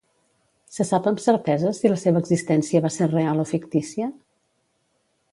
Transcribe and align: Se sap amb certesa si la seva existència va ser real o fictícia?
Se 0.75 0.85
sap 0.91 1.09
amb 1.09 1.19
certesa 1.25 1.73
si 1.79 1.91
la 1.91 1.99
seva 2.03 2.23
existència 2.25 2.81
va 2.85 2.91
ser 2.95 3.09
real 3.11 3.43
o 3.43 3.45
fictícia? 3.53 4.09